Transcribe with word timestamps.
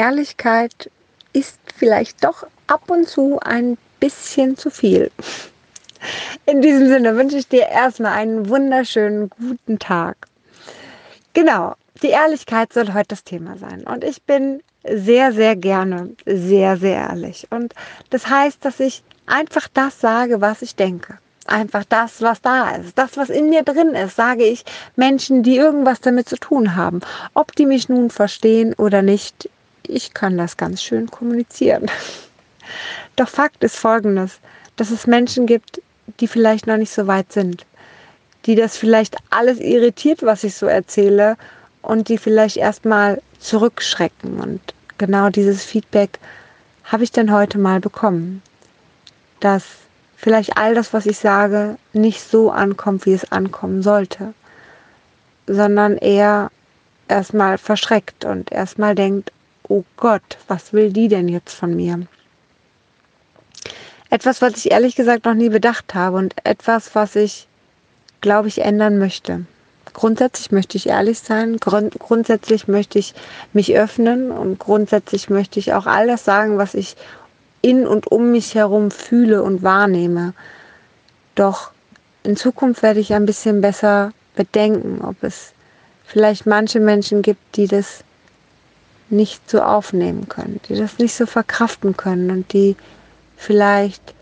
Ehrlichkeit 0.00 0.90
ist 1.34 1.58
vielleicht 1.76 2.24
doch 2.24 2.46
ab 2.66 2.88
und 2.88 3.06
zu 3.06 3.38
ein 3.40 3.76
bisschen 4.00 4.56
zu 4.56 4.70
viel. 4.70 5.10
In 6.46 6.62
diesem 6.62 6.88
Sinne 6.88 7.16
wünsche 7.16 7.36
ich 7.36 7.48
dir 7.48 7.68
erstmal 7.68 8.12
einen 8.12 8.48
wunderschönen 8.48 9.28
guten 9.28 9.78
Tag. 9.78 10.16
Genau, 11.34 11.74
die 12.02 12.08
Ehrlichkeit 12.08 12.72
soll 12.72 12.94
heute 12.94 13.08
das 13.08 13.24
Thema 13.24 13.58
sein. 13.58 13.82
Und 13.82 14.02
ich 14.02 14.22
bin 14.22 14.62
sehr, 14.88 15.32
sehr 15.32 15.54
gerne 15.54 16.16
sehr, 16.24 16.78
sehr 16.78 17.08
ehrlich. 17.10 17.46
Und 17.50 17.74
das 18.08 18.26
heißt, 18.26 18.64
dass 18.64 18.80
ich 18.80 19.02
einfach 19.26 19.68
das 19.74 20.00
sage, 20.00 20.40
was 20.40 20.62
ich 20.62 20.76
denke. 20.76 21.18
Einfach 21.46 21.84
das, 21.86 22.22
was 22.22 22.40
da 22.40 22.70
ist. 22.76 22.96
Das, 22.96 23.18
was 23.18 23.28
in 23.28 23.50
mir 23.50 23.64
drin 23.64 23.90
ist, 23.90 24.16
sage 24.16 24.44
ich 24.44 24.64
Menschen, 24.96 25.42
die 25.42 25.56
irgendwas 25.56 26.00
damit 26.00 26.26
zu 26.26 26.36
tun 26.36 26.74
haben. 26.74 27.00
Ob 27.34 27.54
die 27.54 27.66
mich 27.66 27.90
nun 27.90 28.08
verstehen 28.08 28.72
oder 28.74 29.02
nicht, 29.02 29.50
ich 29.90 30.14
kann 30.14 30.38
das 30.38 30.56
ganz 30.56 30.82
schön 30.82 31.10
kommunizieren. 31.10 31.90
Doch 33.16 33.28
Fakt 33.28 33.62
ist 33.64 33.76
folgendes, 33.76 34.38
dass 34.76 34.90
es 34.90 35.06
Menschen 35.06 35.46
gibt, 35.46 35.82
die 36.20 36.28
vielleicht 36.28 36.66
noch 36.66 36.76
nicht 36.76 36.92
so 36.92 37.06
weit 37.06 37.32
sind, 37.32 37.66
die 38.46 38.54
das 38.54 38.76
vielleicht 38.76 39.16
alles 39.30 39.58
irritiert, 39.58 40.22
was 40.22 40.44
ich 40.44 40.54
so 40.54 40.66
erzähle 40.66 41.36
und 41.82 42.08
die 42.08 42.18
vielleicht 42.18 42.56
erstmal 42.56 43.20
zurückschrecken. 43.38 44.40
Und 44.40 44.60
genau 44.98 45.28
dieses 45.28 45.64
Feedback 45.64 46.18
habe 46.84 47.04
ich 47.04 47.12
dann 47.12 47.32
heute 47.32 47.58
mal 47.58 47.80
bekommen, 47.80 48.42
dass 49.40 49.64
vielleicht 50.16 50.56
all 50.56 50.74
das, 50.74 50.92
was 50.92 51.06
ich 51.06 51.18
sage, 51.18 51.76
nicht 51.92 52.20
so 52.20 52.50
ankommt, 52.50 53.06
wie 53.06 53.14
es 53.14 53.30
ankommen 53.32 53.82
sollte, 53.82 54.34
sondern 55.46 55.96
eher 55.96 56.50
erstmal 57.08 57.58
verschreckt 57.58 58.24
und 58.24 58.52
erstmal 58.52 58.94
denkt, 58.94 59.32
oh 59.70 59.84
Gott, 59.96 60.36
was 60.48 60.72
will 60.72 60.92
die 60.92 61.08
denn 61.08 61.28
jetzt 61.28 61.54
von 61.54 61.74
mir? 61.74 62.00
Etwas, 64.10 64.42
was 64.42 64.56
ich 64.56 64.72
ehrlich 64.72 64.96
gesagt 64.96 65.24
noch 65.24 65.34
nie 65.34 65.48
bedacht 65.48 65.94
habe 65.94 66.16
und 66.16 66.34
etwas, 66.44 66.94
was 66.96 67.14
ich, 67.14 67.46
glaube 68.20 68.48
ich, 68.48 68.62
ändern 68.62 68.98
möchte. 68.98 69.46
Grundsätzlich 69.92 70.50
möchte 70.50 70.76
ich 70.76 70.88
ehrlich 70.88 71.20
sein, 71.20 71.58
grund 71.58 71.98
grundsätzlich 71.98 72.68
möchte 72.68 72.98
ich 72.98 73.14
mich 73.52 73.74
öffnen 73.76 74.30
und 74.30 74.58
grundsätzlich 74.58 75.30
möchte 75.30 75.58
ich 75.58 75.72
auch 75.72 75.86
all 75.86 76.06
das 76.08 76.24
sagen, 76.24 76.58
was 76.58 76.74
ich 76.74 76.96
in 77.62 77.86
und 77.86 78.10
um 78.10 78.32
mich 78.32 78.54
herum 78.54 78.90
fühle 78.90 79.42
und 79.42 79.62
wahrnehme. 79.62 80.34
Doch 81.34 81.70
in 82.24 82.36
Zukunft 82.36 82.82
werde 82.82 83.00
ich 83.00 83.14
ein 83.14 83.26
bisschen 83.26 83.60
besser 83.60 84.12
bedenken, 84.34 85.00
ob 85.04 85.22
es 85.22 85.52
vielleicht 86.04 86.46
manche 86.46 86.80
Menschen 86.80 87.22
gibt, 87.22 87.56
die 87.56 87.66
das 87.66 88.04
nicht 89.10 89.50
so 89.50 89.62
aufnehmen 89.62 90.28
können, 90.28 90.60
die 90.68 90.74
das 90.74 90.98
nicht 90.98 91.14
so 91.14 91.26
verkraften 91.26 91.96
können 91.96 92.30
und 92.30 92.52
die 92.52 92.76
vielleicht 93.36 94.14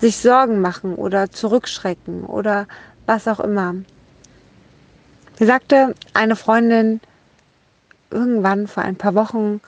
sich 0.00 0.16
Sorgen 0.18 0.60
machen 0.60 0.94
oder 0.94 1.30
zurückschrecken 1.30 2.24
oder 2.24 2.66
was 3.06 3.28
auch 3.28 3.40
immer. 3.40 3.74
Mir 5.38 5.46
sagte 5.46 5.94
eine 6.12 6.36
Freundin 6.36 7.00
irgendwann 8.10 8.68
vor 8.68 8.82
ein 8.82 8.96
paar 8.96 9.14
Wochen, 9.14 9.60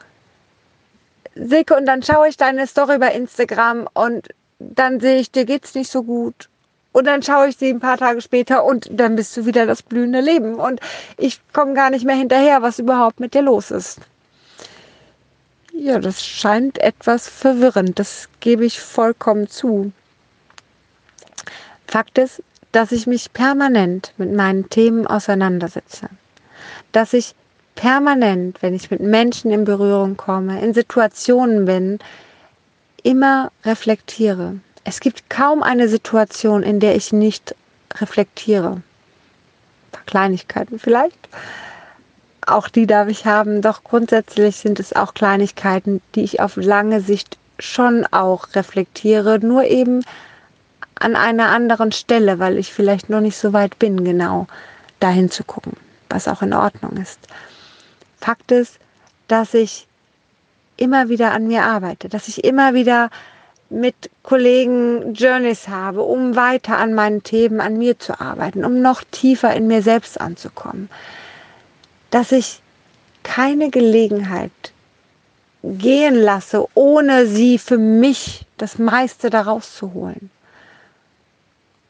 Silke, 1.34 1.76
und 1.76 1.86
dann 1.86 2.02
schaue 2.02 2.28
ich 2.28 2.36
deine 2.36 2.66
Story 2.66 2.98
bei 2.98 3.12
Instagram 3.12 3.88
und 3.92 4.28
dann 4.58 5.00
sehe 5.00 5.18
ich, 5.18 5.30
dir 5.30 5.44
geht's 5.44 5.74
nicht 5.74 5.90
so 5.90 6.02
gut. 6.02 6.48
Und 6.92 7.06
dann 7.06 7.22
schaue 7.22 7.48
ich 7.48 7.58
sie 7.58 7.68
ein 7.68 7.80
paar 7.80 7.98
Tage 7.98 8.22
später 8.22 8.64
und 8.64 8.88
dann 8.90 9.16
bist 9.16 9.36
du 9.36 9.44
wieder 9.44 9.66
das 9.66 9.82
blühende 9.82 10.20
Leben. 10.20 10.54
Und 10.54 10.80
ich 11.18 11.40
komme 11.52 11.74
gar 11.74 11.90
nicht 11.90 12.06
mehr 12.06 12.16
hinterher, 12.16 12.62
was 12.62 12.78
überhaupt 12.78 13.20
mit 13.20 13.34
dir 13.34 13.42
los 13.42 13.70
ist. 13.70 14.00
Ja, 15.78 15.98
das 15.98 16.24
scheint 16.24 16.78
etwas 16.78 17.28
verwirrend. 17.28 17.98
Das 17.98 18.30
gebe 18.40 18.64
ich 18.64 18.80
vollkommen 18.80 19.46
zu. 19.46 19.92
Fakt 21.86 22.16
ist, 22.16 22.42
dass 22.72 22.92
ich 22.92 23.06
mich 23.06 23.32
permanent 23.34 24.14
mit 24.16 24.32
meinen 24.32 24.70
Themen 24.70 25.06
auseinandersetze. 25.06 26.08
Dass 26.92 27.12
ich 27.12 27.34
permanent, 27.74 28.62
wenn 28.62 28.72
ich 28.72 28.90
mit 28.90 29.00
Menschen 29.00 29.50
in 29.50 29.64
Berührung 29.64 30.16
komme, 30.16 30.62
in 30.62 30.72
Situationen 30.72 31.66
bin, 31.66 31.98
immer 33.02 33.52
reflektiere. 33.64 34.58
Es 34.84 35.00
gibt 35.00 35.28
kaum 35.28 35.62
eine 35.62 35.88
Situation, 35.88 36.62
in 36.62 36.80
der 36.80 36.96
ich 36.96 37.12
nicht 37.12 37.54
reflektiere. 37.96 38.72
Ein 38.72 38.82
paar 39.92 40.04
Kleinigkeiten 40.06 40.78
vielleicht. 40.78 41.28
Auch 42.46 42.68
die 42.68 42.86
darf 42.86 43.08
ich 43.08 43.26
haben, 43.26 43.60
doch 43.60 43.82
grundsätzlich 43.82 44.56
sind 44.56 44.78
es 44.78 44.94
auch 44.94 45.14
Kleinigkeiten, 45.14 46.00
die 46.14 46.22
ich 46.22 46.40
auf 46.40 46.56
lange 46.56 47.00
Sicht 47.00 47.38
schon 47.58 48.06
auch 48.12 48.54
reflektiere, 48.54 49.40
nur 49.40 49.64
eben 49.64 50.04
an 50.94 51.16
einer 51.16 51.48
anderen 51.48 51.90
Stelle, 51.90 52.38
weil 52.38 52.56
ich 52.56 52.72
vielleicht 52.72 53.10
noch 53.10 53.20
nicht 53.20 53.36
so 53.36 53.52
weit 53.52 53.78
bin, 53.78 54.04
genau 54.04 54.46
dahin 55.00 55.30
zu 55.30 55.42
gucken, 55.44 55.72
was 56.08 56.28
auch 56.28 56.40
in 56.40 56.54
Ordnung 56.54 56.96
ist. 56.96 57.18
Fakt 58.20 58.52
ist, 58.52 58.78
dass 59.28 59.52
ich 59.52 59.86
immer 60.76 61.08
wieder 61.08 61.32
an 61.32 61.48
mir 61.48 61.64
arbeite, 61.64 62.08
dass 62.08 62.28
ich 62.28 62.44
immer 62.44 62.74
wieder 62.74 63.10
mit 63.68 64.10
Kollegen 64.22 65.14
Journeys 65.14 65.66
habe, 65.68 66.02
um 66.02 66.36
weiter 66.36 66.78
an 66.78 66.94
meinen 66.94 67.24
Themen, 67.24 67.60
an 67.60 67.76
mir 67.76 67.98
zu 67.98 68.20
arbeiten, 68.20 68.64
um 68.64 68.80
noch 68.80 69.02
tiefer 69.10 69.52
in 69.54 69.66
mir 69.66 69.82
selbst 69.82 70.20
anzukommen. 70.20 70.88
Dass 72.10 72.32
ich 72.32 72.60
keine 73.22 73.70
Gelegenheit 73.70 74.52
gehen 75.62 76.14
lasse, 76.14 76.66
ohne 76.74 77.26
sie 77.26 77.58
für 77.58 77.78
mich 77.78 78.46
das 78.56 78.78
meiste 78.78 79.30
daraus 79.30 79.74
zu 79.74 79.92
holen. 79.94 80.30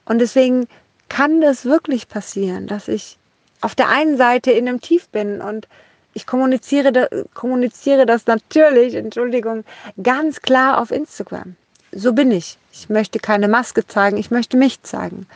Und 0.07 0.21
deswegen 0.21 0.67
kann 1.09 1.43
es 1.43 1.65
wirklich 1.65 2.09
passieren, 2.09 2.67
dass 2.67 2.89
ich 2.89 3.19
auf 3.61 3.75
der 3.75 3.89
einen 3.89 4.17
Seite 4.17 4.51
in 4.51 4.69
einem 4.69 4.81
Tief 4.81 5.09
bin 5.09 5.41
und 5.41 5.69
ich 6.15 6.27
kommuniziere, 6.27 7.27
kommuniziere 7.35 8.07
das 8.07 8.27
natürlich, 8.27 8.95
Entschuldigung, 8.95 9.65
ganz 10.03 10.41
klar 10.41 10.81
auf 10.81 10.91
Instagram. 10.91 11.57
So 11.93 12.13
bin 12.13 12.31
ich. 12.31 12.59
Ich 12.73 12.89
möchte 12.89 13.19
keine 13.19 13.49
Maske 13.49 13.87
zeigen, 13.87 14.17
ich 14.17 14.31
möchte 14.31 14.57
mich 14.57 14.83
zeigen. 14.83 15.27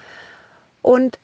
Und 0.82 1.18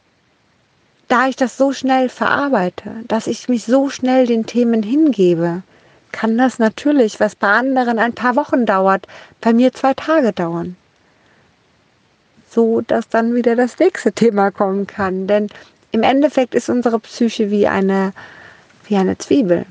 da 1.08 1.28
ich 1.28 1.36
das 1.36 1.56
so 1.56 1.72
schnell 1.72 2.08
verarbeite, 2.08 2.90
dass 3.06 3.26
ich 3.26 3.48
mich 3.48 3.64
so 3.64 3.90
schnell 3.90 4.26
den 4.26 4.46
Themen 4.46 4.82
hingebe, 4.82 5.62
kann 6.12 6.38
das 6.38 6.58
natürlich, 6.58 7.20
was 7.20 7.34
bei 7.34 7.48
anderen 7.48 7.98
ein 7.98 8.14
paar 8.14 8.36
Wochen 8.36 8.66
dauert, 8.66 9.06
bei 9.40 9.52
mir 9.52 9.72
zwei 9.72 9.94
Tage 9.94 10.32
dauern. 10.32 10.76
So 12.50 12.80
dass 12.80 13.08
dann 13.08 13.34
wieder 13.34 13.54
das 13.54 13.78
nächste 13.78 14.12
Thema 14.12 14.50
kommen 14.50 14.86
kann. 14.86 15.26
Denn 15.26 15.48
im 15.92 16.02
Endeffekt 16.02 16.54
ist 16.54 16.70
unsere 16.70 16.98
Psyche 17.00 17.50
wie 17.50 17.66
eine 17.66 18.12
wie 18.88 18.96
eine 18.96 19.18
Zwiebel. 19.18 19.66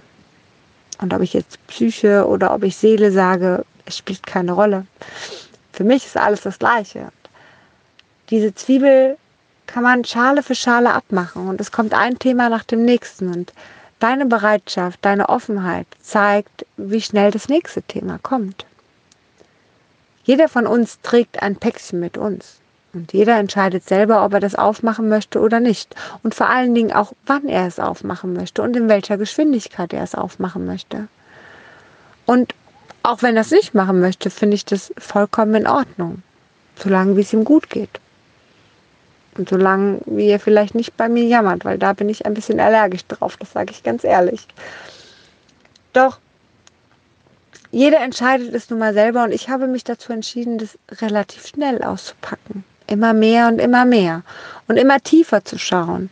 Und 1.02 1.14
ob 1.14 1.22
ich 1.22 1.34
jetzt 1.34 1.66
Psyche 1.68 2.26
oder 2.26 2.54
ob 2.54 2.64
ich 2.64 2.76
Seele 2.78 3.12
sage, 3.12 3.66
es 3.86 3.98
spielt 3.98 4.26
keine 4.26 4.54
Rolle. 4.54 4.86
Für 5.74 5.84
mich 5.84 6.06
ist 6.06 6.18
alles 6.18 6.42
das 6.42 6.60
Gleiche. 6.60 7.10
Diese 8.30 8.54
Zwiebel 8.54 9.18
kann 9.76 9.84
man 9.84 10.06
Schale 10.06 10.42
für 10.42 10.56
Schale 10.56 10.94
abmachen 10.94 11.50
und 11.50 11.60
es 11.60 11.70
kommt 11.70 11.94
ein 11.94 12.18
Thema 12.18 12.48
nach 12.48 12.64
dem 12.64 12.86
nächsten 12.86 13.28
und 13.28 13.52
deine 14.00 14.26
Bereitschaft, 14.26 15.04
deine 15.04 15.28
Offenheit 15.28 15.86
zeigt, 16.02 16.66
wie 16.78 17.02
schnell 17.02 17.30
das 17.30 17.50
nächste 17.50 17.82
Thema 17.82 18.18
kommt. 18.24 18.66
Jeder 20.24 20.48
von 20.48 20.66
uns 20.66 21.02
trägt 21.02 21.44
ein 21.44 21.58
Päckchen 21.58 22.00
mit 22.00 22.18
uns. 22.18 22.60
Und 22.94 23.12
jeder 23.12 23.38
entscheidet 23.38 23.86
selber, 23.86 24.24
ob 24.24 24.36
er 24.36 24.40
das 24.40 24.56
aufmachen 24.56 25.10
möchte 25.10 25.42
oder 25.42 25.60
nicht. 25.60 25.94
Und 26.24 26.34
vor 26.34 26.48
allen 26.48 26.74
Dingen 26.74 26.94
auch, 26.94 27.12
wann 27.26 27.50
er 27.50 27.68
es 27.68 27.78
aufmachen 27.78 28.32
möchte 28.32 28.62
und 28.62 28.78
in 28.78 28.88
welcher 28.88 29.18
Geschwindigkeit 29.18 29.92
er 29.92 30.04
es 30.04 30.16
aufmachen 30.16 30.66
möchte. 30.66 31.10
Und 32.26 32.56
auch 33.04 33.24
wenn 33.24 33.36
er 33.36 33.42
es 33.42 33.52
nicht 33.52 33.74
machen 33.74 34.00
möchte, 34.00 34.30
finde 34.30 34.56
ich 34.56 34.64
das 34.64 34.94
vollkommen 34.98 35.56
in 35.56 35.68
Ordnung. 35.68 36.24
Solange 36.78 37.18
wie 37.18 37.22
es 37.22 37.34
ihm 37.34 37.44
gut 37.44 37.70
geht. 37.70 38.00
Und 39.38 39.50
solange 39.50 40.00
wie 40.06 40.30
er 40.30 40.40
vielleicht 40.40 40.76
nicht 40.76 40.96
bei 40.96 41.10
mir 41.10 41.26
jammert, 41.26 41.66
weil 41.66 41.78
da 41.78 41.94
bin 41.94 42.10
ich 42.10 42.26
ein 42.26 42.34
bisschen 42.34 42.60
allergisch 42.60 43.06
drauf, 43.06 43.38
das 43.38 43.52
sage 43.52 43.72
ich 43.72 43.84
ganz 43.84 44.04
ehrlich. 44.04 44.48
Doch 45.94 46.20
jeder 47.72 48.00
entscheidet 48.00 48.54
es 48.54 48.70
nun 48.70 48.80
mal 48.80 48.94
selber 48.94 49.26
und 49.26 49.34
ich 49.34 49.50
habe 49.50 49.68
mich 49.68 49.84
dazu 49.84 50.14
entschieden, 50.14 50.58
das 50.58 50.78
relativ 51.02 51.46
schnell 51.46 51.84
auszupacken. 51.84 52.64
Immer 52.88 53.14
mehr 53.14 53.50
und 53.50 53.60
immer 53.60 53.84
mehr. 53.84 54.24
Und 54.68 54.78
immer 54.78 55.02
tiefer 55.02 55.44
zu 55.44 55.58
schauen. 55.58 56.10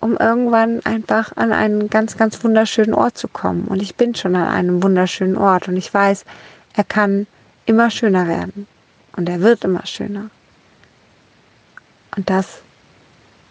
Um 0.00 0.16
irgendwann 0.16 0.84
einfach 0.84 1.36
an 1.36 1.52
einen 1.52 1.90
ganz, 1.90 2.16
ganz 2.16 2.42
wunderschönen 2.42 2.94
Ort 2.94 3.18
zu 3.18 3.28
kommen. 3.28 3.68
Und 3.68 3.82
ich 3.82 3.94
bin 3.94 4.14
schon 4.14 4.34
an 4.34 4.48
einem 4.48 4.82
wunderschönen 4.82 5.36
Ort. 5.36 5.68
Und 5.68 5.76
ich 5.76 5.92
weiß, 5.94 6.24
er 6.74 6.84
kann 6.84 7.28
immer 7.66 7.90
schöner 7.90 8.26
werden. 8.26 8.66
Und 9.16 9.28
er 9.28 9.40
wird 9.40 9.62
immer 9.62 9.86
schöner. 9.86 10.30
Und 12.16 12.28
das 12.30 12.62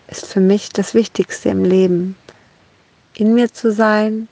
ist 0.07 0.25
für 0.25 0.39
mich 0.39 0.69
das 0.69 0.93
Wichtigste 0.93 1.49
im 1.49 1.63
Leben. 1.63 2.15
In 3.13 3.33
mir 3.33 3.51
zu 3.53 3.71
sein, 3.71 4.27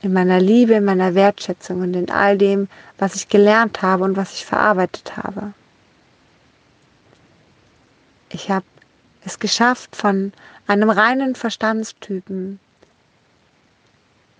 in 0.00 0.12
meiner 0.12 0.40
Liebe, 0.40 0.74
in 0.74 0.84
meiner 0.84 1.14
Wertschätzung 1.14 1.80
und 1.80 1.94
in 1.94 2.10
all 2.10 2.38
dem, 2.38 2.68
was 2.98 3.14
ich 3.14 3.28
gelernt 3.28 3.82
habe 3.82 4.04
und 4.04 4.16
was 4.16 4.32
ich 4.34 4.44
verarbeitet 4.44 5.16
habe. 5.16 5.52
Ich 8.30 8.50
habe 8.50 8.66
es 9.24 9.38
geschafft, 9.38 9.96
von 9.96 10.32
einem 10.66 10.90
reinen 10.90 11.34
Verstandstypen 11.34 12.60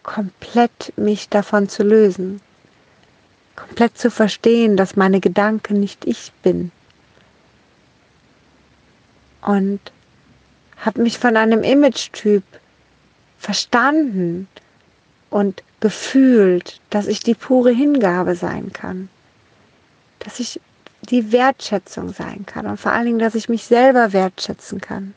komplett 0.03 0.93
mich 0.97 1.29
davon 1.29 1.69
zu 1.69 1.83
lösen, 1.83 2.41
komplett 3.57 3.99
zu 3.99 4.11
verstehen, 4.11 4.77
dass 4.77 4.97
meine 4.97 5.21
Gedanken 5.21 5.81
nicht 5.81 6.05
ich 6.05 6.33
bin. 6.43 6.71
Und 9.43 9.81
habe 10.79 11.03
mich 11.03 11.19
von 11.19 11.37
einem 11.37 11.63
Image-Typ 11.63 12.43
verstanden 13.39 14.49
und 15.31 15.63
gefühlt, 15.81 16.81
dass 16.91 17.07
ich 17.07 17.21
die 17.21 17.35
pure 17.35 17.71
Hingabe 17.71 18.35
sein 18.35 18.73
kann, 18.73 19.09
dass 20.21 20.41
ich 20.41 20.61
die 21.03 21.33
Wertschätzung 21.33 22.13
sein 22.13 22.45
kann 22.47 22.67
und 22.67 22.79
vor 22.79 22.93
allen 22.93 23.07
Dingen, 23.07 23.19
dass 23.19 23.35
ich 23.35 23.49
mich 23.49 23.65
selber 23.65 24.13
wertschätzen 24.13 24.81
kann. 24.81 25.15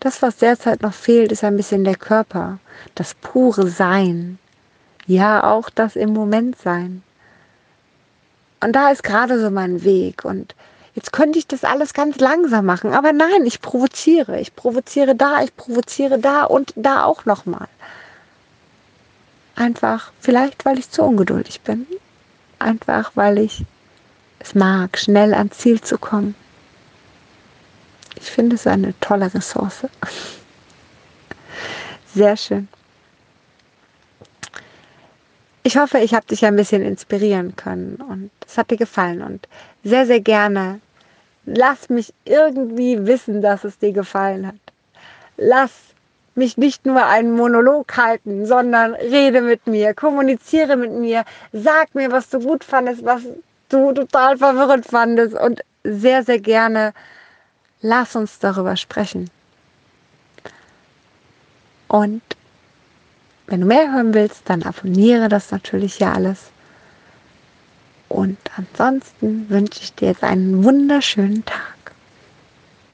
Das, 0.00 0.22
was 0.22 0.36
derzeit 0.36 0.82
noch 0.82 0.94
fehlt, 0.94 1.32
ist 1.32 1.42
ein 1.42 1.56
bisschen 1.56 1.82
der 1.82 1.96
Körper, 1.96 2.58
das 2.94 3.14
pure 3.14 3.68
Sein. 3.68 4.38
Ja, 5.06 5.42
auch 5.42 5.70
das 5.70 5.96
im 5.96 6.12
Moment 6.12 6.56
sein. 6.58 7.02
Und 8.60 8.76
da 8.76 8.90
ist 8.90 9.02
gerade 9.02 9.40
so 9.40 9.50
mein 9.50 9.82
Weg. 9.82 10.24
Und 10.24 10.54
jetzt 10.98 11.12
könnte 11.12 11.38
ich 11.38 11.46
das 11.46 11.62
alles 11.62 11.94
ganz 11.94 12.18
langsam 12.18 12.66
machen. 12.66 12.92
Aber 12.92 13.12
nein, 13.12 13.46
ich 13.46 13.60
provoziere. 13.60 14.40
Ich 14.40 14.56
provoziere 14.56 15.14
da, 15.14 15.42
ich 15.44 15.56
provoziere 15.56 16.18
da 16.18 16.42
und 16.42 16.72
da 16.74 17.04
auch 17.04 17.24
nochmal. 17.24 17.68
Einfach, 19.54 20.10
vielleicht 20.20 20.64
weil 20.64 20.76
ich 20.80 20.90
zu 20.90 21.04
ungeduldig 21.04 21.60
bin. 21.60 21.86
Einfach 22.58 23.12
weil 23.14 23.38
ich 23.38 23.64
es 24.40 24.56
mag, 24.56 24.98
schnell 24.98 25.34
ans 25.34 25.58
Ziel 25.58 25.80
zu 25.80 25.98
kommen. 25.98 26.34
Ich 28.16 28.28
finde 28.28 28.56
es 28.56 28.66
eine 28.66 28.98
tolle 28.98 29.32
Ressource. 29.32 29.86
Sehr 32.14 32.36
schön. 32.36 32.66
Ich 35.62 35.76
hoffe, 35.76 35.98
ich 35.98 36.14
habe 36.14 36.26
dich 36.26 36.44
ein 36.44 36.56
bisschen 36.56 36.82
inspirieren 36.82 37.54
können 37.54 37.96
und 37.96 38.30
es 38.44 38.58
hat 38.58 38.70
dir 38.70 38.78
gefallen 38.78 39.22
und 39.22 39.46
sehr, 39.84 40.06
sehr 40.06 40.20
gerne 40.20 40.80
lass 41.54 41.88
mich 41.88 42.12
irgendwie 42.24 43.06
wissen, 43.06 43.42
dass 43.42 43.64
es 43.64 43.78
dir 43.78 43.92
gefallen 43.92 44.46
hat. 44.46 44.60
Lass 45.36 45.72
mich 46.34 46.56
nicht 46.56 46.86
nur 46.86 47.04
einen 47.04 47.34
Monolog 47.34 47.96
halten, 47.96 48.46
sondern 48.46 48.94
rede 48.94 49.40
mit 49.40 49.66
mir, 49.66 49.94
kommuniziere 49.94 50.76
mit 50.76 50.92
mir, 50.92 51.24
sag 51.52 51.94
mir, 51.94 52.12
was 52.12 52.28
du 52.30 52.38
gut 52.38 52.64
fandest, 52.64 53.04
was 53.04 53.22
du 53.68 53.92
total 53.92 54.38
verwirrend 54.38 54.86
fandest 54.86 55.34
und 55.34 55.62
sehr, 55.84 56.22
sehr 56.22 56.38
gerne 56.38 56.92
lass 57.80 58.16
uns 58.16 58.38
darüber 58.38 58.76
sprechen. 58.76 59.30
Und 61.88 62.22
wenn 63.46 63.60
du 63.60 63.66
mehr 63.66 63.92
hören 63.92 64.14
willst, 64.14 64.42
dann 64.46 64.62
abonniere 64.62 65.28
das 65.28 65.50
natürlich 65.50 65.94
hier 65.94 66.12
alles. 66.12 66.50
Und 68.08 68.38
ansonsten 68.56 69.48
wünsche 69.50 69.80
ich 69.82 69.94
dir 69.94 70.08
jetzt 70.08 70.24
einen 70.24 70.64
wunderschönen 70.64 71.44
Tag. 71.44 71.67